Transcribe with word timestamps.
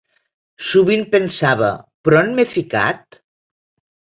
Sovint 0.69 1.03
pensava 1.11 1.69
'però 1.79 2.25
on 2.29 2.33
m'he 2.41 2.47
ficat?'. 2.55 3.21